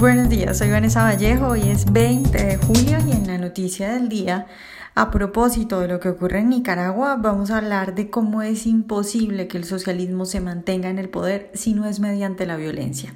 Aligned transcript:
Buenos 0.00 0.30
días, 0.30 0.56
soy 0.56 0.70
Vanessa 0.70 1.02
Vallejo, 1.02 1.48
hoy 1.48 1.68
es 1.68 1.92
20 1.92 2.30
de 2.42 2.56
julio 2.56 2.96
y 3.06 3.12
en 3.12 3.26
la 3.26 3.36
noticia 3.36 3.92
del 3.92 4.08
día, 4.08 4.46
a 4.94 5.10
propósito 5.10 5.78
de 5.80 5.88
lo 5.88 6.00
que 6.00 6.08
ocurre 6.08 6.38
en 6.38 6.48
Nicaragua, 6.48 7.16
vamos 7.16 7.50
a 7.50 7.58
hablar 7.58 7.94
de 7.94 8.08
cómo 8.08 8.40
es 8.40 8.66
imposible 8.66 9.46
que 9.46 9.58
el 9.58 9.64
socialismo 9.64 10.24
se 10.24 10.40
mantenga 10.40 10.88
en 10.88 10.98
el 10.98 11.10
poder 11.10 11.50
si 11.52 11.74
no 11.74 11.84
es 11.84 12.00
mediante 12.00 12.46
la 12.46 12.56
violencia. 12.56 13.12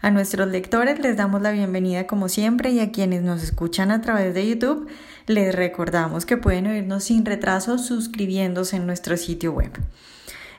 A 0.00 0.12
nuestros 0.12 0.46
lectores 0.46 1.00
les 1.00 1.16
damos 1.16 1.42
la 1.42 1.50
bienvenida 1.50 2.06
como 2.06 2.28
siempre 2.28 2.70
y 2.70 2.78
a 2.78 2.92
quienes 2.92 3.22
nos 3.22 3.42
escuchan 3.42 3.90
a 3.90 4.00
través 4.00 4.32
de 4.32 4.48
YouTube 4.48 4.86
les 5.26 5.52
recordamos 5.52 6.24
que 6.24 6.36
pueden 6.36 6.68
oírnos 6.68 7.02
sin 7.02 7.26
retraso 7.26 7.78
suscribiéndose 7.78 8.76
en 8.76 8.86
nuestro 8.86 9.16
sitio 9.16 9.50
web. 9.50 9.72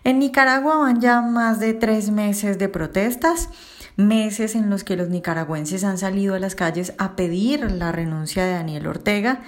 En 0.03 0.19
Nicaragua 0.19 0.75
van 0.75 0.99
ya 0.99 1.21
más 1.21 1.61
de 1.61 1.73
tres 1.73 2.09
meses 2.09 2.59
de 2.59 2.67
protestas 2.67 3.47
meses 3.95 4.55
en 4.55 4.69
los 4.69 4.83
que 4.83 4.95
los 4.95 5.09
nicaragüenses 5.09 5.83
han 5.83 5.97
salido 5.97 6.35
a 6.35 6.39
las 6.39 6.55
calles 6.55 6.93
a 6.97 7.15
pedir 7.15 7.71
la 7.71 7.91
renuncia 7.91 8.45
de 8.45 8.53
Daniel 8.53 8.87
Ortega 8.87 9.41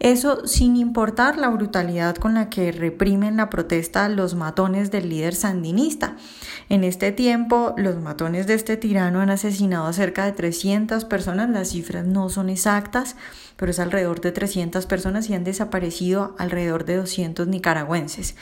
eso 0.00 0.46
sin 0.46 0.76
importar 0.76 1.36
la 1.36 1.50
brutalidad 1.50 2.16
con 2.16 2.32
la 2.32 2.48
que 2.48 2.72
reprimen 2.72 3.36
la 3.36 3.50
protesta 3.50 4.08
los 4.08 4.34
matones 4.34 4.90
del 4.90 5.10
líder 5.10 5.34
sandinista. 5.34 6.16
En 6.70 6.84
este 6.84 7.12
tiempo, 7.12 7.74
los 7.76 7.96
matones 7.96 8.46
de 8.46 8.54
este 8.54 8.78
tirano 8.78 9.20
han 9.20 9.28
asesinado 9.28 9.84
a 9.84 9.92
cerca 9.92 10.24
de 10.24 10.32
300 10.32 11.04
personas, 11.04 11.50
las 11.50 11.68
cifras 11.68 12.06
no 12.06 12.30
son 12.30 12.48
exactas, 12.48 13.16
pero 13.56 13.72
es 13.72 13.78
alrededor 13.78 14.22
de 14.22 14.32
300 14.32 14.86
personas 14.86 15.28
y 15.28 15.34
han 15.34 15.44
desaparecido 15.44 16.34
alrededor 16.38 16.86
de 16.86 16.96
200 16.96 17.46
nicaragüenses. 17.46 18.36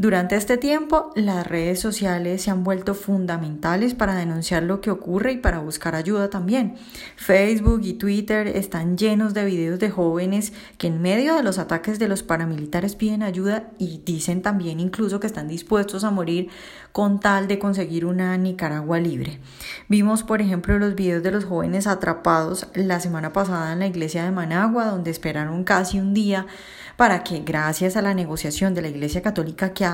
Durante 0.00 0.34
este 0.34 0.56
tiempo, 0.56 1.10
las 1.14 1.46
redes 1.46 1.78
sociales 1.78 2.40
se 2.40 2.50
han 2.50 2.64
vuelto 2.64 2.94
fundamentales 2.94 3.92
para 3.92 4.14
denunciar 4.14 4.62
lo 4.62 4.80
que 4.80 4.90
ocurre 4.90 5.32
y 5.32 5.36
para 5.36 5.58
buscar 5.58 5.94
ayuda 5.94 6.30
también. 6.30 6.76
Facebook 7.16 7.82
y 7.84 7.92
Twitter 7.92 8.46
están 8.46 8.96
llenos 8.96 9.34
de 9.34 9.44
videos 9.44 9.78
de 9.78 9.90
jóvenes 9.90 10.54
que 10.78 10.86
en 10.86 11.02
medio 11.02 11.34
de 11.34 11.42
los 11.42 11.58
ataques 11.58 11.98
de 11.98 12.08
los 12.08 12.22
paramilitares 12.22 12.96
piden 12.96 13.22
ayuda 13.22 13.72
y 13.76 14.00
dicen 14.02 14.40
también 14.40 14.80
incluso 14.80 15.20
que 15.20 15.26
están 15.26 15.48
dispuestos 15.48 16.02
a 16.02 16.10
morir 16.10 16.48
con 16.92 17.20
tal 17.20 17.46
de 17.46 17.58
conseguir 17.58 18.06
una 18.06 18.38
Nicaragua 18.38 18.98
libre. 19.00 19.38
Vimos, 19.90 20.22
por 20.22 20.40
ejemplo, 20.40 20.78
los 20.78 20.94
videos 20.94 21.22
de 21.22 21.30
los 21.30 21.44
jóvenes 21.44 21.86
atrapados 21.86 22.68
la 22.72 23.00
semana 23.00 23.34
pasada 23.34 23.74
en 23.74 23.80
la 23.80 23.86
iglesia 23.86 24.24
de 24.24 24.30
Managua, 24.30 24.86
donde 24.86 25.10
esperaron 25.10 25.62
casi 25.62 25.98
un 25.98 26.14
día 26.14 26.46
para 27.00 27.24
que 27.24 27.40
gracias 27.40 27.96
a 27.96 28.02
la 28.02 28.12
negociación 28.12 28.74
de 28.74 28.82
la 28.82 28.88
Iglesia 28.88 29.22
Católica 29.22 29.72
que 29.72 29.86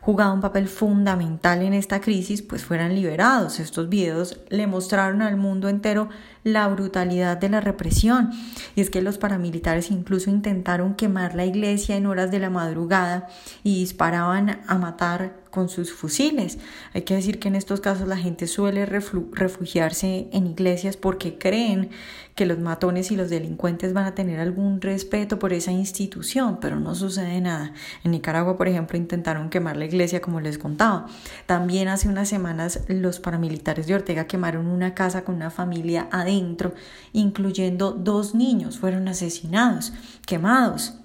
jugado 0.00 0.34
un 0.34 0.40
papel 0.40 0.68
fundamental 0.68 1.62
en 1.62 1.74
esta 1.74 2.00
crisis, 2.00 2.42
pues 2.42 2.64
fueran 2.64 2.94
liberados. 2.94 3.60
Estos 3.60 3.88
videos 3.88 4.40
le 4.48 4.66
mostraron 4.66 5.22
al 5.22 5.36
mundo 5.36 5.68
entero 5.68 6.08
la 6.44 6.68
brutalidad 6.68 7.36
de 7.36 7.48
la 7.48 7.60
represión. 7.60 8.30
Y 8.76 8.80
es 8.80 8.90
que 8.90 9.02
los 9.02 9.18
paramilitares 9.18 9.90
incluso 9.90 10.30
intentaron 10.30 10.94
quemar 10.94 11.34
la 11.34 11.46
iglesia 11.46 11.96
en 11.96 12.06
horas 12.06 12.30
de 12.30 12.38
la 12.38 12.50
madrugada 12.50 13.28
y 13.62 13.80
disparaban 13.80 14.60
a 14.66 14.78
matar 14.78 15.43
con 15.54 15.68
sus 15.68 15.92
fusiles. 15.92 16.58
Hay 16.94 17.02
que 17.02 17.14
decir 17.14 17.38
que 17.38 17.46
en 17.46 17.54
estos 17.54 17.80
casos 17.80 18.08
la 18.08 18.16
gente 18.16 18.48
suele 18.48 18.86
refugiarse 18.86 20.26
en 20.32 20.48
iglesias 20.48 20.96
porque 20.96 21.38
creen 21.38 21.90
que 22.34 22.44
los 22.44 22.58
matones 22.58 23.12
y 23.12 23.16
los 23.16 23.30
delincuentes 23.30 23.92
van 23.92 24.06
a 24.06 24.16
tener 24.16 24.40
algún 24.40 24.80
respeto 24.80 25.38
por 25.38 25.52
esa 25.52 25.70
institución, 25.70 26.58
pero 26.60 26.80
no 26.80 26.96
sucede 26.96 27.40
nada. 27.40 27.72
En 28.02 28.10
Nicaragua, 28.10 28.56
por 28.56 28.66
ejemplo, 28.66 28.98
intentaron 28.98 29.48
quemar 29.48 29.76
la 29.76 29.84
iglesia, 29.84 30.20
como 30.20 30.40
les 30.40 30.58
contaba. 30.58 31.06
También 31.46 31.86
hace 31.86 32.08
unas 32.08 32.28
semanas 32.28 32.80
los 32.88 33.20
paramilitares 33.20 33.86
de 33.86 33.94
Ortega 33.94 34.26
quemaron 34.26 34.66
una 34.66 34.92
casa 34.94 35.22
con 35.22 35.36
una 35.36 35.52
familia 35.52 36.08
adentro, 36.10 36.74
incluyendo 37.12 37.92
dos 37.92 38.34
niños, 38.34 38.80
fueron 38.80 39.06
asesinados, 39.06 39.92
quemados. 40.26 40.98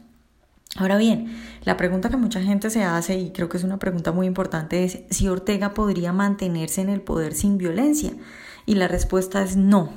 Ahora 0.80 0.98
bien, 0.98 1.36
la 1.66 1.76
pregunta 1.76 2.10
que 2.10 2.16
mucha 2.16 2.42
gente 2.42 2.70
se 2.70 2.84
hace, 2.84 3.20
y 3.20 3.32
creo 3.32 3.50
que 3.50 3.58
es 3.58 3.66
una 3.66 3.80
pregunta 3.80 4.14
muy 4.14 4.26
importante, 4.26 4.86
es 4.86 5.00
si 5.10 5.28
Ortega 5.28 5.74
podría 5.74 6.14
mantenerse 6.14 6.80
en 6.80 6.88
el 6.88 7.02
poder 7.02 7.34
sin 7.34 7.58
violencia. 7.58 8.14
Y 8.66 8.76
la 8.76 8.88
respuesta 8.88 9.44
es 9.44 9.58
no. 9.58 9.90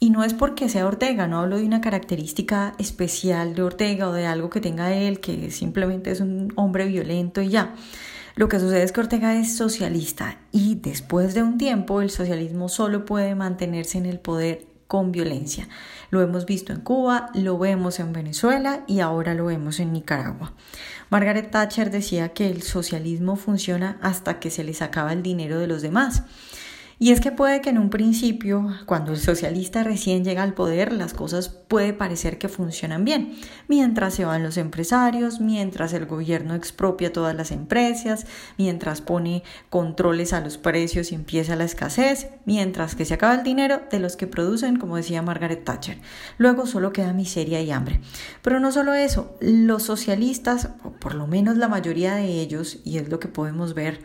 Y 0.00 0.08
no 0.08 0.24
es 0.24 0.32
porque 0.32 0.70
sea 0.70 0.86
Ortega, 0.86 1.28
no 1.28 1.40
hablo 1.40 1.58
de 1.58 1.66
una 1.66 1.82
característica 1.82 2.74
especial 2.78 3.54
de 3.54 3.62
Ortega 3.62 4.08
o 4.08 4.14
de 4.14 4.26
algo 4.26 4.48
que 4.48 4.62
tenga 4.62 4.94
él, 4.94 5.20
que 5.20 5.50
simplemente 5.50 6.12
es 6.12 6.20
un 6.20 6.50
hombre 6.56 6.86
violento 6.86 7.42
y 7.42 7.50
ya. 7.50 7.74
Lo 8.36 8.48
que 8.48 8.58
sucede 8.58 8.84
es 8.84 8.92
que 8.92 9.00
Ortega 9.00 9.38
es 9.38 9.54
socialista 9.54 10.38
y 10.50 10.76
después 10.76 11.34
de 11.34 11.42
un 11.42 11.58
tiempo 11.58 12.00
el 12.00 12.08
socialismo 12.08 12.70
solo 12.70 13.04
puede 13.04 13.34
mantenerse 13.34 13.98
en 13.98 14.06
el 14.06 14.18
poder 14.18 14.75
con 14.86 15.12
violencia. 15.12 15.68
Lo 16.10 16.22
hemos 16.22 16.46
visto 16.46 16.72
en 16.72 16.80
Cuba, 16.80 17.30
lo 17.34 17.58
vemos 17.58 17.98
en 18.00 18.12
Venezuela 18.12 18.84
y 18.86 19.00
ahora 19.00 19.34
lo 19.34 19.46
vemos 19.46 19.80
en 19.80 19.92
Nicaragua. 19.92 20.52
Margaret 21.10 21.50
Thatcher 21.50 21.90
decía 21.90 22.30
que 22.30 22.48
el 22.48 22.62
socialismo 22.62 23.36
funciona 23.36 23.98
hasta 24.02 24.38
que 24.40 24.50
se 24.50 24.64
les 24.64 24.82
acaba 24.82 25.12
el 25.12 25.22
dinero 25.22 25.58
de 25.58 25.66
los 25.66 25.82
demás. 25.82 26.22
Y 26.98 27.12
es 27.12 27.20
que 27.20 27.30
puede 27.30 27.60
que 27.60 27.68
en 27.68 27.76
un 27.76 27.90
principio, 27.90 28.70
cuando 28.86 29.12
el 29.12 29.18
socialista 29.18 29.82
recién 29.82 30.24
llega 30.24 30.42
al 30.42 30.54
poder, 30.54 30.92
las 30.92 31.12
cosas 31.12 31.50
puede 31.50 31.92
parecer 31.92 32.38
que 32.38 32.48
funcionan 32.48 33.04
bien, 33.04 33.34
mientras 33.68 34.14
se 34.14 34.24
van 34.24 34.42
los 34.42 34.56
empresarios, 34.56 35.38
mientras 35.38 35.92
el 35.92 36.06
gobierno 36.06 36.54
expropia 36.54 37.12
todas 37.12 37.36
las 37.36 37.50
empresas, 37.50 38.26
mientras 38.56 39.02
pone 39.02 39.42
controles 39.68 40.32
a 40.32 40.40
los 40.40 40.56
precios 40.56 41.12
y 41.12 41.16
empieza 41.16 41.54
la 41.54 41.64
escasez, 41.64 42.28
mientras 42.46 42.94
que 42.94 43.04
se 43.04 43.12
acaba 43.12 43.34
el 43.34 43.42
dinero 43.42 43.82
de 43.90 44.00
los 44.00 44.16
que 44.16 44.26
producen, 44.26 44.78
como 44.78 44.96
decía 44.96 45.20
Margaret 45.20 45.64
Thatcher. 45.64 45.98
Luego 46.38 46.66
solo 46.66 46.94
queda 46.94 47.12
miseria 47.12 47.60
y 47.60 47.72
hambre. 47.72 48.00
Pero 48.40 48.58
no 48.58 48.72
solo 48.72 48.94
eso, 48.94 49.36
los 49.40 49.82
socialistas, 49.82 50.70
o 50.82 50.92
por 50.92 51.14
lo 51.14 51.26
menos 51.26 51.58
la 51.58 51.68
mayoría 51.68 52.14
de 52.14 52.40
ellos, 52.40 52.78
y 52.84 52.96
es 52.96 53.10
lo 53.10 53.20
que 53.20 53.28
podemos 53.28 53.74
ver, 53.74 54.00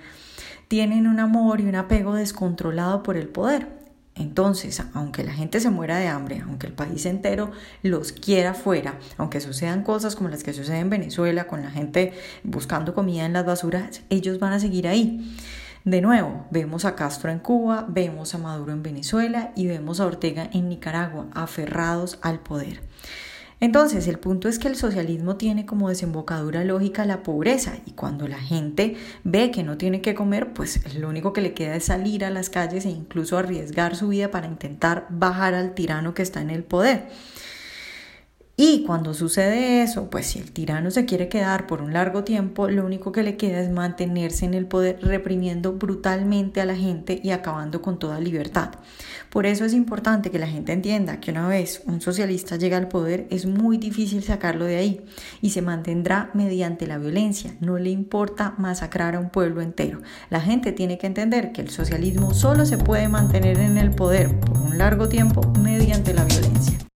tienen 0.71 1.05
un 1.05 1.19
amor 1.19 1.59
y 1.59 1.65
un 1.65 1.75
apego 1.75 2.15
descontrolado 2.15 3.03
por 3.03 3.17
el 3.17 3.27
poder. 3.27 3.67
Entonces, 4.15 4.81
aunque 4.93 5.25
la 5.25 5.33
gente 5.33 5.59
se 5.59 5.69
muera 5.69 5.97
de 5.97 6.07
hambre, 6.07 6.41
aunque 6.45 6.65
el 6.65 6.71
país 6.71 7.05
entero 7.05 7.51
los 7.83 8.13
quiera 8.13 8.53
fuera, 8.53 8.97
aunque 9.17 9.41
sucedan 9.41 9.83
cosas 9.83 10.15
como 10.15 10.29
las 10.29 10.43
que 10.43 10.53
suceden 10.53 10.83
en 10.83 10.89
Venezuela, 10.89 11.45
con 11.45 11.61
la 11.61 11.71
gente 11.71 12.13
buscando 12.45 12.93
comida 12.93 13.25
en 13.25 13.33
las 13.33 13.45
basuras, 13.45 14.03
ellos 14.09 14.39
van 14.39 14.53
a 14.53 14.61
seguir 14.61 14.87
ahí. 14.87 15.37
De 15.83 15.99
nuevo, 15.99 16.45
vemos 16.51 16.85
a 16.85 16.95
Castro 16.95 17.31
en 17.31 17.39
Cuba, 17.39 17.85
vemos 17.89 18.33
a 18.33 18.37
Maduro 18.37 18.71
en 18.71 18.81
Venezuela 18.81 19.51
y 19.57 19.67
vemos 19.67 19.99
a 19.99 20.05
Ortega 20.05 20.49
en 20.53 20.69
Nicaragua, 20.69 21.27
aferrados 21.33 22.17
al 22.21 22.39
poder. 22.39 22.79
Entonces, 23.61 24.07
el 24.07 24.17
punto 24.17 24.49
es 24.49 24.57
que 24.57 24.67
el 24.67 24.75
socialismo 24.75 25.35
tiene 25.35 25.67
como 25.67 25.87
desembocadura 25.87 26.63
lógica 26.63 27.05
la 27.05 27.21
pobreza 27.21 27.75
y 27.85 27.91
cuando 27.91 28.27
la 28.27 28.39
gente 28.39 28.95
ve 29.23 29.51
que 29.51 29.61
no 29.61 29.77
tiene 29.77 30.01
que 30.01 30.15
comer, 30.15 30.51
pues 30.51 30.95
lo 30.95 31.07
único 31.07 31.31
que 31.31 31.41
le 31.41 31.53
queda 31.53 31.75
es 31.75 31.85
salir 31.85 32.25
a 32.25 32.31
las 32.31 32.49
calles 32.49 32.87
e 32.87 32.89
incluso 32.89 33.37
arriesgar 33.37 33.95
su 33.95 34.07
vida 34.07 34.31
para 34.31 34.47
intentar 34.47 35.05
bajar 35.11 35.53
al 35.53 35.75
tirano 35.75 36.15
que 36.15 36.23
está 36.23 36.41
en 36.41 36.49
el 36.49 36.63
poder. 36.63 37.09
Y 38.63 38.83
cuando 38.83 39.15
sucede 39.15 39.81
eso, 39.81 40.11
pues 40.11 40.27
si 40.27 40.37
el 40.37 40.51
tirano 40.51 40.91
se 40.91 41.05
quiere 41.05 41.29
quedar 41.29 41.65
por 41.65 41.81
un 41.81 41.93
largo 41.93 42.23
tiempo, 42.23 42.69
lo 42.69 42.85
único 42.85 43.11
que 43.11 43.23
le 43.23 43.35
queda 43.35 43.59
es 43.59 43.71
mantenerse 43.71 44.45
en 44.45 44.53
el 44.53 44.67
poder 44.67 44.99
reprimiendo 45.01 45.73
brutalmente 45.73 46.61
a 46.61 46.65
la 46.65 46.75
gente 46.75 47.19
y 47.23 47.31
acabando 47.31 47.81
con 47.81 47.97
toda 47.97 48.19
libertad. 48.19 48.69
Por 49.31 49.47
eso 49.47 49.65
es 49.65 49.73
importante 49.73 50.29
que 50.29 50.37
la 50.37 50.45
gente 50.45 50.73
entienda 50.73 51.19
que 51.19 51.31
una 51.31 51.47
vez 51.47 51.81
un 51.87 52.01
socialista 52.01 52.55
llega 52.55 52.77
al 52.77 52.87
poder 52.87 53.25
es 53.31 53.47
muy 53.47 53.79
difícil 53.79 54.21
sacarlo 54.21 54.65
de 54.65 54.77
ahí 54.77 55.05
y 55.41 55.49
se 55.49 55.63
mantendrá 55.63 56.29
mediante 56.35 56.85
la 56.85 56.99
violencia. 56.99 57.55
No 57.61 57.79
le 57.79 57.89
importa 57.89 58.53
masacrar 58.59 59.15
a 59.15 59.19
un 59.19 59.31
pueblo 59.31 59.61
entero. 59.61 60.03
La 60.29 60.39
gente 60.39 60.71
tiene 60.71 60.99
que 60.99 61.07
entender 61.07 61.51
que 61.51 61.61
el 61.61 61.71
socialismo 61.71 62.35
solo 62.35 62.67
se 62.67 62.77
puede 62.77 63.07
mantener 63.07 63.57
en 63.57 63.79
el 63.79 63.89
poder 63.89 64.39
por 64.39 64.59
un 64.59 64.77
largo 64.77 65.09
tiempo 65.09 65.41
mediante 65.59 66.13
la 66.13 66.25
violencia. 66.25 66.90